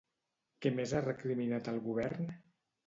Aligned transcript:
Què 0.65 0.71
més 0.79 0.95
ha 0.95 1.03
recriminat 1.05 1.71
al 1.75 1.81
govern? 1.91 2.37